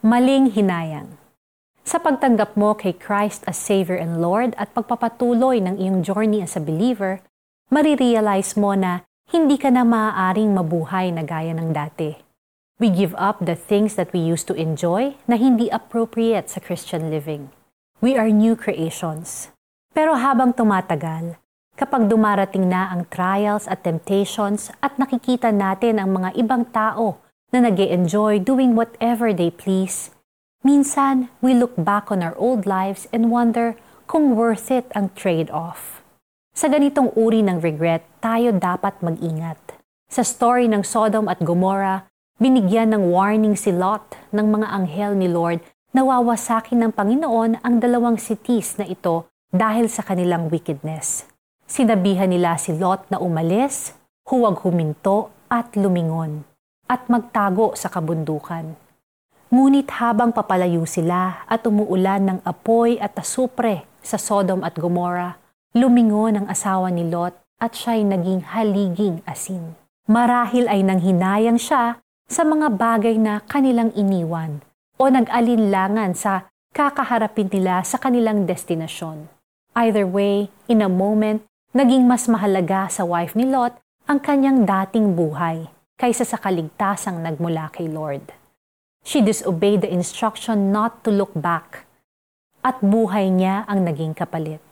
[0.00, 1.20] Maling hinayang.
[1.84, 6.56] Sa pagtanggap mo kay Christ as Savior and Lord at pagpapatuloy ng iyong journey as
[6.56, 7.20] a believer,
[7.68, 12.16] marirealize mo na hindi ka na maaaring mabuhay na gaya ng dati.
[12.80, 17.12] We give up the things that we used to enjoy na hindi appropriate sa Christian
[17.12, 17.52] living.
[18.00, 19.52] We are new creations.
[19.92, 21.36] Pero habang tumatagal,
[21.76, 27.20] kapag dumarating na ang trials at temptations at nakikita natin ang mga ibang tao
[27.50, 30.14] na nag enjoy doing whatever they please,
[30.60, 36.04] Minsan, we look back on our old lives and wonder kung worth it ang trade-off.
[36.52, 39.56] Sa ganitong uri ng regret, tayo dapat mag-ingat.
[40.12, 42.04] Sa story ng Sodom at Gomorrah,
[42.36, 44.04] binigyan ng warning si Lot
[44.36, 45.64] ng mga anghel ni Lord
[45.96, 51.24] na wawasakin ng Panginoon ang dalawang cities na ito dahil sa kanilang wickedness.
[51.64, 53.96] Sinabihan nila si Lot na umalis,
[54.28, 56.44] huwag huminto at lumingon,
[56.90, 58.74] at magtago sa kabundukan.
[59.54, 65.38] Ngunit habang papalayo sila at umuulan ng apoy at asupre sa Sodom at Gomorrah,
[65.78, 69.78] lumingon ang asawa ni Lot at siya'y naging haliging asin.
[70.10, 74.66] Marahil ay nanghinayang siya sa mga bagay na kanilang iniwan
[74.98, 79.30] o nag-alinlangan sa kakaharapin nila sa kanilang destinasyon.
[79.78, 83.78] Either way, in a moment, naging mas mahalaga sa wife ni Lot
[84.10, 88.32] ang kanyang dating buhay kaysa sa kaligtasang nagmula kay Lord.
[89.04, 91.84] She disobeyed the instruction not to look back.
[92.64, 94.64] At buhay niya ang naging kapalit.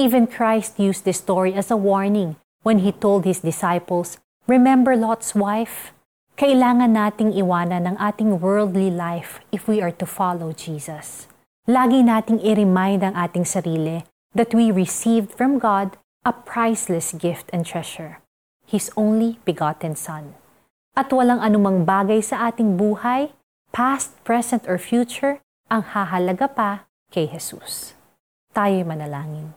[0.00, 4.16] Even Christ used this story as a warning when he told his disciples,
[4.48, 5.92] Remember Lot's wife?
[6.38, 11.28] Kailangan nating iwanan ang ating worldly life if we are to follow Jesus.
[11.68, 17.66] Lagi nating i-remind ang ating sarili that we received from God a priceless gift and
[17.66, 18.22] treasure,
[18.68, 20.36] His only begotten Son.
[20.92, 23.32] At walang anumang bagay sa ating buhay
[23.72, 26.70] past, present, or future, ang hahalaga pa
[27.12, 27.96] kay Jesus.
[28.52, 29.56] Tayo'y manalangin.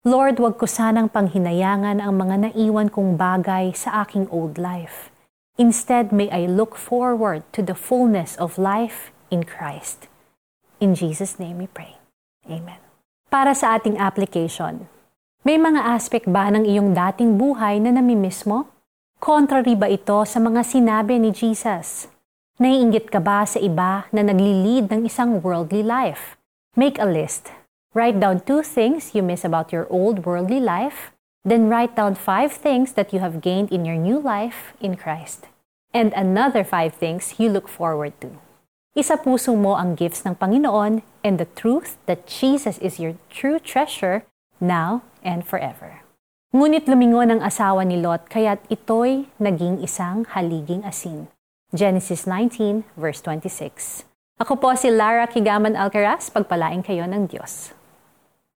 [0.00, 5.12] Lord, wag ko sanang panghinayangan ang mga naiwan kong bagay sa aking old life.
[5.60, 10.08] Instead, may I look forward to the fullness of life in Christ.
[10.80, 12.00] In Jesus' name we pray.
[12.48, 12.80] Amen.
[13.28, 14.88] Para sa ating application,
[15.40, 18.68] may mga aspect ba ng iyong dating buhay na namimiss mo?
[19.24, 22.12] Contrary ba ito sa mga sinabi ni Jesus?
[22.60, 26.36] Naiingit ka ba sa iba na nagli-lead ng isang worldly life?
[26.76, 27.56] Make a list.
[27.96, 32.52] Write down two things you miss about your old worldly life, then write down five
[32.52, 35.48] things that you have gained in your new life in Christ.
[35.96, 38.36] And another five things you look forward to.
[38.92, 43.56] Isa puso mo ang gifts ng Panginoon and the truth that Jesus is your true
[43.56, 44.28] treasure
[44.62, 46.04] now and forever.
[46.54, 51.32] Ngunit lumingon ang asawa ni Lot kaya't ito'y naging isang haliging asin.
[51.70, 54.04] Genesis 19, verse 26.
[54.40, 57.76] Ako po si Lara Kigaman Alcaraz, pagpalain kayo ng Diyos.